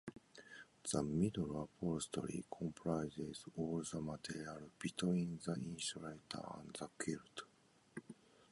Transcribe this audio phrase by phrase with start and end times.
[0.91, 7.43] The middle upholstery comprises all the material between the insulator and the quilt.